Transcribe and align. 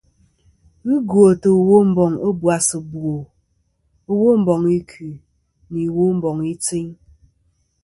Ghɨ 0.85 0.93
gwòtɨ 1.09 1.49
Womboŋ 1.67 2.11
ɨbwas 2.29 2.67
ɨbwò, 2.79 3.13
womboŋ 4.21 4.61
ikui 4.77 5.11
nɨ 5.71 5.81
womboŋ 5.97 6.37
i 6.51 6.53
tsiyn. 6.63 6.89